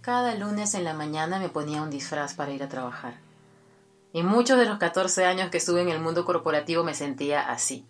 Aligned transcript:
Cada 0.00 0.34
lunes 0.34 0.72
en 0.72 0.84
la 0.84 0.94
mañana 0.94 1.38
me 1.38 1.50
ponía 1.50 1.82
un 1.82 1.90
disfraz 1.90 2.32
para 2.32 2.52
ir 2.52 2.62
a 2.62 2.70
trabajar. 2.70 3.20
Y 4.14 4.22
muchos 4.22 4.58
de 4.58 4.64
los 4.64 4.78
14 4.78 5.26
años 5.26 5.50
que 5.50 5.58
estuve 5.58 5.82
en 5.82 5.90
el 5.90 6.00
mundo 6.00 6.24
corporativo 6.24 6.82
me 6.82 6.94
sentía 6.94 7.50
así. 7.50 7.86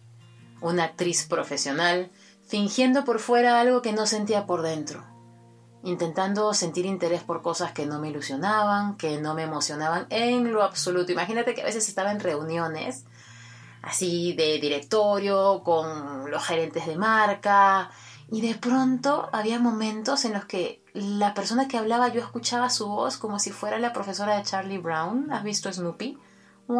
Una 0.61 0.85
actriz 0.85 1.29
profesional, 1.29 2.11
fingiendo 2.49 3.05
por 3.05 3.21
fuera 3.21 3.61
algo 3.61 3.81
que 3.81 3.93
no 3.93 4.07
sentía 4.07 4.45
por 4.45 4.63
dentro. 4.63 5.05
Intentando 5.85 6.53
sentir 6.53 6.85
interés 6.85 7.23
por 7.23 7.43
cosas 7.43 7.71
que 7.71 7.87
no 7.87 8.01
me 8.01 8.09
ilusionaban, 8.09 8.97
que 8.97 9.21
no 9.21 9.35
me 9.35 9.45
emocionaban 9.45 10.09
en 10.11 10.53
lo 10.53 10.65
absoluto. 10.65 11.13
Imagínate 11.13 11.55
que 11.55 11.63
a 11.63 11.67
veces 11.67 11.89
estaba 11.89 12.11
en 12.11 12.19
reuniones 12.19 13.05
así 13.83 14.33
de 14.35 14.59
directorio, 14.59 15.63
con 15.65 16.29
los 16.29 16.45
gerentes 16.45 16.87
de 16.87 16.97
marca, 16.97 17.91
y 18.31 18.41
de 18.41 18.55
pronto 18.55 19.29
había 19.33 19.59
momentos 19.59 20.25
en 20.25 20.35
los 20.35 20.45
que 20.45 20.83
la 20.93 21.35
persona 21.35 21.69
que 21.69 21.79
hablaba 21.79 22.09
yo 22.09 22.21
escuchaba 22.21 22.71
su 22.71 22.89
voz 22.89 23.17
como 23.17 23.39
si 23.39 23.51
fuera 23.51 23.79
la 23.79 23.93
profesora 23.93 24.37
de 24.37 24.45
Charlie 24.45 24.79
Brown. 24.79 25.33
¿Has 25.33 25.43
visto 25.43 25.73
Snoopy? 25.73 26.19
Y 26.71 26.73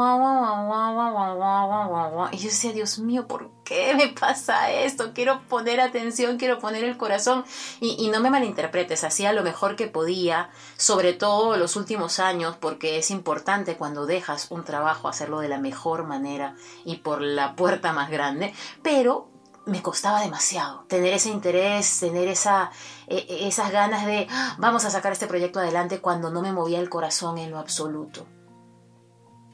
yo 2.37 2.45
decía, 2.45 2.73
Dios 2.73 3.01
mío, 3.01 3.27
¿por 3.27 3.51
qué 3.65 3.93
me 3.97 4.07
pasa 4.09 4.71
esto? 4.71 5.13
Quiero 5.13 5.43
poner 5.49 5.81
atención, 5.81 6.39
quiero 6.39 6.61
poner 6.61 6.85
el 6.85 6.97
corazón. 6.97 7.45
Y, 7.81 7.97
y, 7.99 8.09
no 8.11 8.21
me 8.21 8.31
malinterpretes, 8.31 9.03
hacía 9.03 9.33
lo 9.33 9.43
mejor 9.43 9.75
que 9.75 9.89
podía, 9.89 10.51
sobre 10.77 11.13
todo 11.13 11.57
los 11.57 11.75
últimos 11.75 12.21
años, 12.21 12.55
porque 12.61 12.99
es 12.99 13.11
importante 13.11 13.77
cuando 13.77 14.07
dejas 14.07 14.53
un 14.53 14.65
trabajo 14.65 15.09
hacerlo 15.09 15.41
de 15.41 15.49
la 15.49 15.59
mejor 15.59 16.05
manera 16.05 16.55
y 16.85 16.99
por 16.99 17.21
la 17.21 17.57
puerta 17.57 17.93
más 17.93 18.11
grande. 18.11 18.55
Pero 18.85 19.30
me 19.67 19.83
costaba 19.83 20.23
demasiado 20.23 20.85
tener 20.89 21.13
ese 21.13 21.31
interés, 21.31 22.01
tener 22.01 22.29
esa, 22.29 22.71
e, 23.07 23.19
e, 23.29 23.49
esas 23.49 23.71
ganas 23.71 24.07
de 24.07 24.27
ah, 24.31 24.57
vamos 24.59 24.85
a 24.85 24.91
sacar 24.91 25.13
este 25.13 25.27
proyecto 25.27 25.61
adelante 25.61 26.01
cuando 26.01 26.31
no 26.31 26.43
me 26.43 26.53
movía 26.53 26.81
el 26.81 26.89
corazón 26.89 27.39
en 27.39 27.51
lo 27.51 27.59
absoluto. 27.59 28.27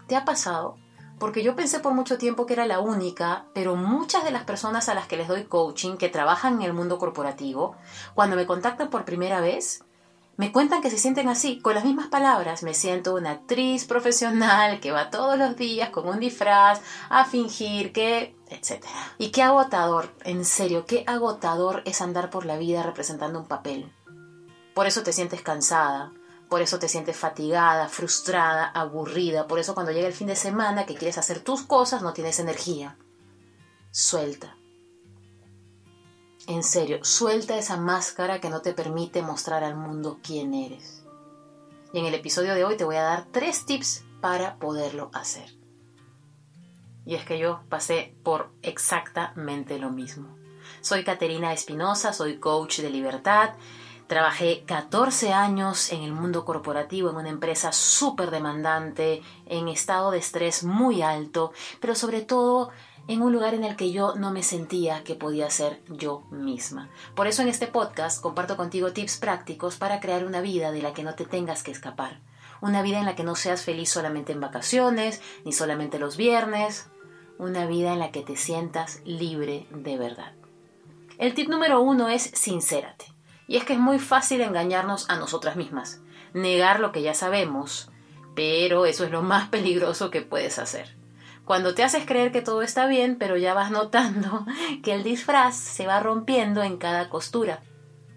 ¿Te 0.06 0.16
ha 0.16 0.24
pasado? 0.24 0.76
Porque 1.18 1.42
yo 1.42 1.56
pensé 1.56 1.80
por 1.80 1.94
mucho 1.94 2.18
tiempo 2.18 2.46
que 2.46 2.52
era 2.52 2.66
la 2.66 2.80
única, 2.80 3.46
pero 3.54 3.74
muchas 3.74 4.22
de 4.22 4.30
las 4.30 4.44
personas 4.44 4.88
a 4.88 4.94
las 4.94 5.06
que 5.06 5.16
les 5.16 5.28
doy 5.28 5.44
coaching, 5.44 5.96
que 5.96 6.10
trabajan 6.10 6.56
en 6.56 6.62
el 6.62 6.74
mundo 6.74 6.98
corporativo, 6.98 7.74
cuando 8.14 8.36
me 8.36 8.46
contactan 8.46 8.90
por 8.90 9.06
primera 9.06 9.40
vez, 9.40 9.82
me 10.36 10.52
cuentan 10.52 10.82
que 10.82 10.90
se 10.90 10.98
sienten 10.98 11.28
así, 11.28 11.60
con 11.60 11.74
las 11.74 11.84
mismas 11.84 12.08
palabras. 12.08 12.62
Me 12.62 12.74
siento 12.74 13.14
una 13.14 13.30
actriz 13.30 13.86
profesional 13.86 14.80
que 14.80 14.92
va 14.92 15.10
todos 15.10 15.38
los 15.38 15.56
días 15.56 15.90
con 15.90 16.06
un 16.06 16.20
disfraz 16.20 16.80
a 17.08 17.24
fingir 17.24 17.92
que, 17.92 18.36
etc. 18.50 18.84
Y 19.16 19.30
qué 19.30 19.42
agotador, 19.42 20.12
en 20.24 20.44
serio, 20.44 20.84
qué 20.84 21.04
agotador 21.06 21.82
es 21.86 22.02
andar 22.02 22.28
por 22.28 22.44
la 22.44 22.58
vida 22.58 22.82
representando 22.82 23.38
un 23.38 23.46
papel. 23.46 23.90
Por 24.74 24.86
eso 24.86 25.02
te 25.02 25.14
sientes 25.14 25.40
cansada, 25.40 26.12
por 26.50 26.60
eso 26.60 26.78
te 26.78 26.88
sientes 26.88 27.16
fatigada, 27.16 27.88
frustrada, 27.88 28.66
aburrida, 28.66 29.46
por 29.46 29.58
eso 29.58 29.72
cuando 29.72 29.92
llega 29.92 30.06
el 30.06 30.12
fin 30.12 30.26
de 30.26 30.36
semana 30.36 30.84
que 30.84 30.96
quieres 30.96 31.16
hacer 31.16 31.40
tus 31.40 31.62
cosas 31.62 32.02
no 32.02 32.12
tienes 32.12 32.38
energía. 32.40 32.98
Suelta 33.90 34.54
en 36.46 36.62
serio, 36.62 37.04
suelta 37.04 37.58
esa 37.58 37.76
máscara 37.76 38.40
que 38.40 38.50
no 38.50 38.62
te 38.62 38.72
permite 38.72 39.22
mostrar 39.22 39.64
al 39.64 39.76
mundo 39.76 40.18
quién 40.22 40.54
eres. 40.54 41.04
Y 41.92 41.98
en 41.98 42.06
el 42.06 42.14
episodio 42.14 42.54
de 42.54 42.64
hoy 42.64 42.76
te 42.76 42.84
voy 42.84 42.96
a 42.96 43.02
dar 43.02 43.26
tres 43.32 43.64
tips 43.66 44.04
para 44.20 44.56
poderlo 44.56 45.10
hacer. 45.12 45.50
Y 47.04 47.14
es 47.14 47.24
que 47.24 47.38
yo 47.38 47.60
pasé 47.68 48.14
por 48.22 48.50
exactamente 48.62 49.78
lo 49.78 49.90
mismo. 49.90 50.36
Soy 50.80 51.04
Caterina 51.04 51.52
Espinosa, 51.52 52.12
soy 52.12 52.38
coach 52.38 52.80
de 52.80 52.90
libertad. 52.90 53.50
Trabajé 54.08 54.64
14 54.66 55.32
años 55.32 55.92
en 55.92 56.02
el 56.02 56.12
mundo 56.12 56.44
corporativo, 56.44 57.10
en 57.10 57.16
una 57.16 57.28
empresa 57.28 57.72
súper 57.72 58.30
demandante, 58.30 59.22
en 59.46 59.68
estado 59.68 60.12
de 60.12 60.18
estrés 60.18 60.62
muy 60.62 61.02
alto, 61.02 61.52
pero 61.80 61.96
sobre 61.96 62.22
todo 62.22 62.70
en 63.08 63.22
un 63.22 63.32
lugar 63.32 63.54
en 63.54 63.64
el 63.64 63.76
que 63.76 63.92
yo 63.92 64.14
no 64.16 64.32
me 64.32 64.42
sentía 64.42 65.04
que 65.04 65.14
podía 65.14 65.48
ser 65.50 65.80
yo 65.88 66.24
misma. 66.30 66.90
Por 67.14 67.26
eso 67.26 67.42
en 67.42 67.48
este 67.48 67.66
podcast 67.66 68.20
comparto 68.20 68.56
contigo 68.56 68.92
tips 68.92 69.18
prácticos 69.18 69.76
para 69.76 70.00
crear 70.00 70.24
una 70.24 70.40
vida 70.40 70.72
de 70.72 70.82
la 70.82 70.92
que 70.92 71.04
no 71.04 71.14
te 71.14 71.24
tengas 71.24 71.62
que 71.62 71.70
escapar. 71.70 72.20
Una 72.60 72.82
vida 72.82 72.98
en 72.98 73.04
la 73.04 73.14
que 73.14 73.24
no 73.24 73.36
seas 73.36 73.62
feliz 73.62 73.90
solamente 73.90 74.32
en 74.32 74.40
vacaciones, 74.40 75.20
ni 75.44 75.52
solamente 75.52 75.98
los 75.98 76.16
viernes. 76.16 76.88
Una 77.38 77.66
vida 77.66 77.92
en 77.92 77.98
la 77.98 78.10
que 78.10 78.22
te 78.22 78.36
sientas 78.36 79.00
libre 79.04 79.66
de 79.70 79.98
verdad. 79.98 80.32
El 81.18 81.34
tip 81.34 81.48
número 81.48 81.80
uno 81.80 82.08
es 82.08 82.22
sincérate. 82.22 83.06
Y 83.46 83.56
es 83.56 83.64
que 83.64 83.74
es 83.74 83.78
muy 83.78 83.98
fácil 83.98 84.40
engañarnos 84.40 85.08
a 85.08 85.16
nosotras 85.16 85.56
mismas, 85.56 86.00
negar 86.34 86.80
lo 86.80 86.90
que 86.90 87.02
ya 87.02 87.14
sabemos, 87.14 87.90
pero 88.34 88.86
eso 88.86 89.04
es 89.04 89.10
lo 89.10 89.22
más 89.22 89.48
peligroso 89.50 90.10
que 90.10 90.22
puedes 90.22 90.58
hacer. 90.58 90.96
Cuando 91.46 91.76
te 91.76 91.84
haces 91.84 92.04
creer 92.04 92.32
que 92.32 92.42
todo 92.42 92.60
está 92.62 92.88
bien, 92.88 93.18
pero 93.18 93.36
ya 93.36 93.54
vas 93.54 93.70
notando 93.70 94.44
que 94.82 94.92
el 94.92 95.04
disfraz 95.04 95.56
se 95.56 95.86
va 95.86 96.00
rompiendo 96.00 96.64
en 96.64 96.76
cada 96.76 97.08
costura, 97.08 97.62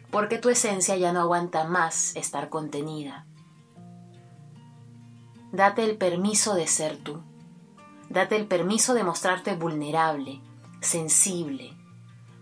porque 0.10 0.40
tu 0.40 0.50
esencia 0.50 0.98
ya 0.98 1.14
no 1.14 1.22
aguanta 1.22 1.64
más 1.66 2.16
estar 2.16 2.50
contenida. 2.50 3.28
Date 5.52 5.84
el 5.84 5.98
permiso 5.98 6.56
de 6.56 6.66
ser 6.66 6.98
tú. 6.98 7.22
Date 8.10 8.36
el 8.36 8.48
permiso 8.48 8.96
de 8.96 9.04
mostrarte 9.04 9.56
vulnerable, 9.56 10.42
sensible, 10.82 11.78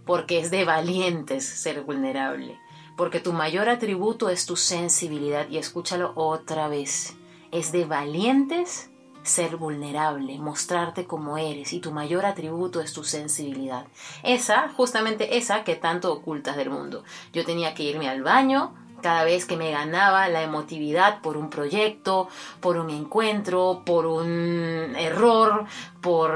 porque 0.06 0.40
es 0.40 0.52
de 0.52 0.64
valientes 0.64 1.46
ser 1.46 1.82
vulnerable, 1.82 2.58
porque 2.96 3.20
tu 3.20 3.34
mayor 3.34 3.68
atributo 3.68 4.30
es 4.30 4.46
tu 4.46 4.56
sensibilidad, 4.56 5.50
y 5.50 5.58
escúchalo 5.58 6.14
otra 6.16 6.70
vez, 6.70 7.18
es 7.52 7.74
de 7.74 7.84
valientes 7.84 8.90
ser 9.28 9.58
vulnerable, 9.58 10.40
mostrarte 10.40 11.06
como 11.06 11.38
eres 11.38 11.74
y 11.74 11.80
tu 11.80 11.92
mayor 11.92 12.26
atributo 12.26 12.82
es 12.82 12.94
tu 12.94 13.04
sensibilidad. 13.04 13.86
Esa, 14.24 14.70
justamente 14.70 15.38
esa 15.38 15.64
que 15.64 15.76
tanto 15.76 16.12
ocultas 16.12 16.58
del 16.58 16.70
mundo. 16.70 17.04
Yo 17.34 17.46
tenía 17.46 17.74
que 17.74 17.84
irme 17.84 18.10
al 18.10 18.24
baño 18.24 18.74
cada 19.02 19.24
vez 19.24 19.46
que 19.46 19.58
me 19.58 19.72
ganaba 19.72 20.28
la 20.28 20.42
emotividad 20.42 21.22
por 21.22 21.38
un 21.38 21.50
proyecto, 21.50 22.30
por 22.60 22.78
un 22.78 22.90
encuentro, 22.90 23.84
por 23.86 24.06
un 24.06 24.96
error, 24.98 25.66
por 26.02 26.32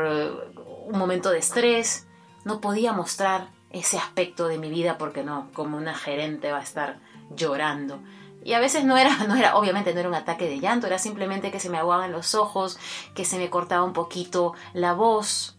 un 0.85 0.97
momento 0.97 1.31
de 1.31 1.39
estrés. 1.39 2.07
No 2.45 2.61
podía 2.61 2.93
mostrar 2.93 3.49
ese 3.71 3.97
aspecto 3.97 4.47
de 4.47 4.57
mi 4.57 4.69
vida 4.69 4.97
porque 4.97 5.23
no, 5.23 5.49
como 5.53 5.77
una 5.77 5.95
gerente 5.95 6.51
va 6.51 6.59
a 6.59 6.63
estar 6.63 6.99
llorando. 7.35 7.99
Y 8.43 8.53
a 8.53 8.59
veces 8.59 8.83
no 8.83 8.97
era, 8.97 9.15
no 9.27 9.35
era, 9.35 9.55
obviamente 9.55 9.93
no 9.93 9.99
era 9.99 10.09
un 10.09 10.15
ataque 10.15 10.47
de 10.47 10.59
llanto, 10.59 10.87
era 10.87 10.99
simplemente 10.99 11.51
que 11.51 11.59
se 11.59 11.69
me 11.69 11.77
aguaban 11.77 12.11
los 12.11 12.35
ojos, 12.35 12.77
que 13.13 13.25
se 13.25 13.37
me 13.37 13.49
cortaba 13.49 13.83
un 13.83 13.93
poquito 13.93 14.53
la 14.73 14.93
voz. 14.93 15.57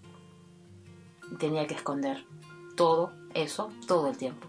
Tenía 1.39 1.67
que 1.67 1.75
esconder 1.75 2.25
todo 2.77 3.13
eso 3.35 3.73
todo 3.87 4.09
el 4.09 4.17
tiempo. 4.17 4.49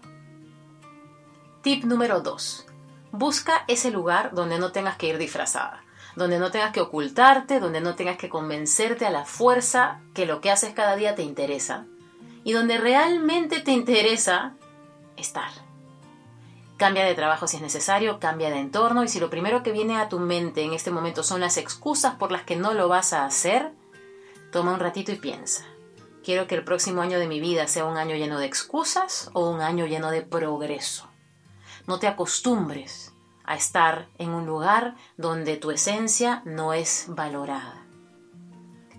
Tip 1.62 1.84
número 1.84 2.20
2. 2.20 2.66
Busca 3.12 3.64
ese 3.68 3.90
lugar 3.90 4.34
donde 4.34 4.58
no 4.58 4.72
tengas 4.72 4.96
que 4.96 5.06
ir 5.06 5.18
disfrazada, 5.18 5.82
donde 6.16 6.38
no 6.38 6.50
tengas 6.50 6.72
que 6.72 6.80
ocultarte, 6.80 7.60
donde 7.60 7.80
no 7.80 7.94
tengas 7.94 8.18
que 8.18 8.28
convencerte 8.28 9.06
a 9.06 9.10
la 9.10 9.24
fuerza 9.24 10.00
que 10.12 10.26
lo 10.26 10.40
que 10.40 10.50
haces 10.50 10.74
cada 10.74 10.96
día 10.96 11.14
te 11.14 11.22
interesa 11.22 11.86
y 12.42 12.52
donde 12.52 12.76
realmente 12.76 13.60
te 13.60 13.72
interesa 13.72 14.54
estar. 15.16 15.63
Cambia 16.76 17.04
de 17.04 17.14
trabajo 17.14 17.46
si 17.46 17.56
es 17.56 17.62
necesario, 17.62 18.18
cambia 18.18 18.50
de 18.50 18.58
entorno 18.58 19.04
y 19.04 19.08
si 19.08 19.20
lo 19.20 19.30
primero 19.30 19.62
que 19.62 19.70
viene 19.70 19.96
a 19.96 20.08
tu 20.08 20.18
mente 20.18 20.62
en 20.62 20.72
este 20.72 20.90
momento 20.90 21.22
son 21.22 21.40
las 21.40 21.56
excusas 21.56 22.16
por 22.16 22.32
las 22.32 22.42
que 22.42 22.56
no 22.56 22.74
lo 22.74 22.88
vas 22.88 23.12
a 23.12 23.24
hacer, 23.24 23.70
toma 24.50 24.72
un 24.72 24.80
ratito 24.80 25.12
y 25.12 25.16
piensa. 25.16 25.64
¿Quiero 26.24 26.46
que 26.46 26.56
el 26.56 26.64
próximo 26.64 27.02
año 27.02 27.18
de 27.18 27.28
mi 27.28 27.38
vida 27.38 27.68
sea 27.68 27.84
un 27.84 27.96
año 27.96 28.16
lleno 28.16 28.38
de 28.38 28.46
excusas 28.46 29.30
o 29.34 29.48
un 29.50 29.60
año 29.60 29.86
lleno 29.86 30.10
de 30.10 30.22
progreso? 30.22 31.08
No 31.86 31.98
te 31.98 32.08
acostumbres 32.08 33.12
a 33.44 33.54
estar 33.54 34.08
en 34.18 34.30
un 34.30 34.46
lugar 34.46 34.96
donde 35.16 35.56
tu 35.56 35.70
esencia 35.70 36.42
no 36.44 36.72
es 36.72 37.04
valorada. 37.08 37.84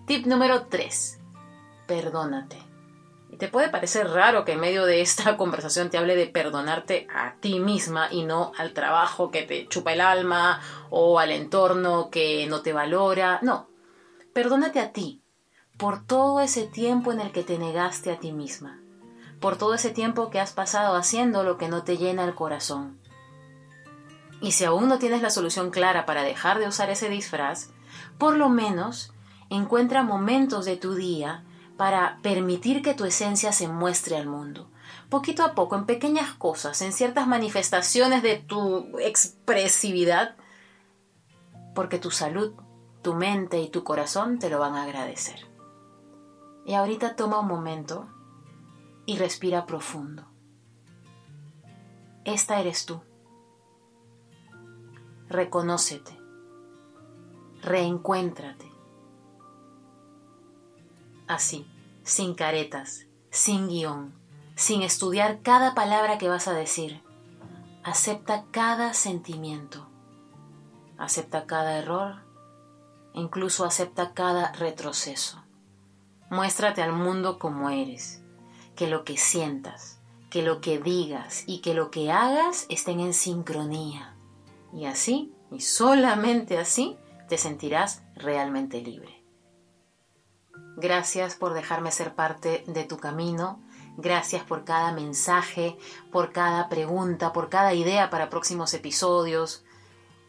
Tip 0.06 0.28
número 0.28 0.68
3. 0.68 1.18
Perdónate. 1.88 2.65
Te 3.38 3.48
puede 3.50 3.70
parecer 3.70 4.10
raro 4.10 4.46
que 4.46 4.54
en 4.54 4.60
medio 4.60 4.86
de 4.86 5.02
esta 5.02 5.38
conversación 5.38 5.90
te 5.90 5.98
hable 5.98 6.16
de 6.16 6.28
perdonarte 6.28 7.08
a 7.14 7.36
ti 7.40 7.60
misma 7.60 8.08
y 8.12 8.24
no 8.24 8.52
al 8.58 8.74
trabajo 8.74 9.32
que 9.32 9.44
te 9.44 9.68
chupa 9.68 9.94
el 9.94 10.02
alma 10.02 10.62
o 10.90 11.20
al 11.20 11.32
entorno 11.32 12.10
que 12.10 12.46
no 12.48 12.62
te 12.62 12.74
valora. 12.74 13.40
No, 13.42 13.70
perdónate 14.34 14.80
a 14.80 14.92
ti 14.92 15.22
por 15.78 16.06
todo 16.06 16.40
ese 16.40 16.68
tiempo 16.68 17.12
en 17.12 17.20
el 17.20 17.32
que 17.32 17.44
te 17.44 17.58
negaste 17.58 18.12
a 18.12 18.20
ti 18.20 18.32
misma, 18.32 18.82
por 19.40 19.58
todo 19.58 19.74
ese 19.74 19.90
tiempo 19.90 20.30
que 20.30 20.40
has 20.40 20.54
pasado 20.54 20.96
haciendo 20.96 21.44
lo 21.44 21.58
que 21.58 21.68
no 21.68 21.84
te 21.84 21.98
llena 21.98 22.24
el 22.24 22.36
corazón. 22.36 23.00
Y 24.42 24.52
si 24.52 24.66
aún 24.66 24.88
no 24.88 25.00
tienes 25.00 25.22
la 25.22 25.30
solución 25.30 25.72
clara 25.72 26.06
para 26.06 26.24
dejar 26.24 26.60
de 26.60 26.68
usar 26.68 26.90
ese 26.90 27.10
disfraz, 27.10 27.72
por 28.18 28.38
lo 28.38 28.50
menos 28.50 29.14
encuentra 29.50 30.04
momentos 30.04 30.66
de 30.66 30.78
tu 30.78 30.96
día 30.96 31.45
para 31.78 32.20
permitir 32.22 32.82
que 32.82 32.94
tu 32.94 33.06
esencia 33.06 33.52
se 33.52 33.68
muestre 33.68 34.18
al 34.18 34.28
mundo, 34.28 34.70
poquito 35.10 35.44
a 35.44 35.54
poco, 35.54 35.76
en 35.76 35.86
pequeñas 35.86 36.34
cosas, 36.34 36.82
en 36.82 36.94
ciertas 36.94 37.28
manifestaciones 37.28 38.24
de 38.24 38.38
tu 38.38 38.98
expresividad, 39.00 40.36
porque 41.74 42.00
tu 42.00 42.12
salud, 42.12 42.54
tu 43.02 43.14
mente 43.14 43.60
y 43.62 43.70
tu 43.70 43.84
corazón 43.84 44.40
te 44.40 44.50
lo 44.50 44.60
van 44.60 44.76
a 44.76 44.84
agradecer. 44.84 45.48
Y 46.66 46.74
ahorita 46.74 47.16
toma 47.16 47.40
un 47.40 47.48
momento 47.48 48.08
y 49.06 49.18
respira 49.18 49.66
profundo. 49.66 50.26
Esta 52.24 52.60
eres 52.60 52.86
tú. 52.86 53.02
Reconócete. 55.28 56.18
Reencuéntrate. 57.62 58.75
Así, 61.28 61.68
sin 62.04 62.36
caretas, 62.36 63.08
sin 63.32 63.68
guion, 63.68 64.14
sin 64.56 64.84
estudiar 64.84 65.42
cada 65.42 65.74
palabra 65.74 66.18
que 66.18 66.30
vas 66.30 66.48
a 66.48 66.54
decir. 66.54 67.02
Acepta 67.84 68.46
cada 68.52 68.94
sentimiento. 68.94 69.88
Acepta 70.98 71.46
cada 71.46 71.78
error. 71.78 72.24
Incluso 73.14 73.66
acepta 73.66 74.14
cada 74.14 74.52
retroceso. 74.54 75.44
Muéstrate 76.30 76.82
al 76.82 76.94
mundo 76.94 77.40
como 77.40 77.70
eres. 77.70 78.22
Que 78.76 78.88
lo 78.88 79.04
que 79.04 79.18
sientas, 79.18 80.00
que 80.30 80.42
lo 80.42 80.62
que 80.62 80.80
digas 80.80 81.44
y 81.48 81.60
que 81.60 81.74
lo 81.74 81.92
que 81.92 82.12
hagas 82.12 82.66
estén 82.70 83.00
en 83.00 83.14
sincronía. 83.14 84.16
Y 84.74 84.86
así, 84.86 85.34
y 85.52 85.62
solamente 85.62 86.58
así, 86.58 86.98
te 87.30 87.38
sentirás 87.38 88.04
realmente 88.16 88.82
libre. 88.82 89.25
Gracias 90.78 91.36
por 91.36 91.54
dejarme 91.54 91.92
ser 91.92 92.16
parte 92.16 92.64
de 92.68 92.84
tu 92.84 92.98
camino 92.98 93.60
Gracias 93.98 94.44
por 94.44 94.66
cada 94.66 94.92
mensaje, 94.92 95.78
por 96.12 96.34
cada 96.34 96.68
pregunta, 96.68 97.32
por 97.32 97.48
cada 97.50 97.74
idea 97.74 98.10
para 98.10 98.30
próximos 98.30 98.74
episodios. 98.74 99.64